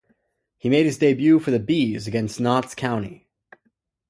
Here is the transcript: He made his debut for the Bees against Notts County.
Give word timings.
He 0.57 0.67
made 0.67 0.87
his 0.87 0.97
debut 0.97 1.37
for 1.39 1.51
the 1.51 1.59
Bees 1.59 2.07
against 2.07 2.39
Notts 2.39 2.73
County. 2.73 3.27